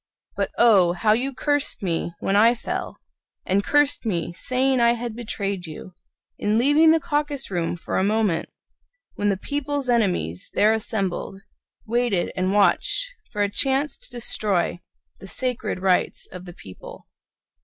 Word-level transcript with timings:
But 0.35 0.49
oh, 0.57 0.93
how 0.93 1.13
you 1.13 1.31
cursed 1.31 1.83
me 1.83 2.11
when 2.21 2.35
I 2.35 2.55
fell, 2.55 2.97
And 3.45 3.63
cursed 3.63 4.03
me, 4.03 4.33
saying 4.33 4.79
I 4.79 4.93
had 4.93 5.15
betrayed 5.15 5.67
you, 5.67 5.93
In 6.39 6.57
leaving 6.57 6.89
the 6.89 6.99
caucus 6.99 7.51
room 7.51 7.75
for 7.77 7.99
a 7.99 8.03
moment, 8.03 8.49
When 9.13 9.29
the 9.29 9.37
people's 9.37 9.89
enemies, 9.89 10.49
there 10.55 10.73
assembled, 10.73 11.43
Waited 11.85 12.31
and 12.35 12.51
watched 12.51 13.11
for 13.29 13.43
a 13.43 13.47
chance 13.51 13.95
to 13.99 14.09
destroy 14.09 14.79
The 15.19 15.27
Sacred 15.27 15.79
Rights 15.83 16.25
of 16.31 16.45
the 16.45 16.53
People. 16.53 17.05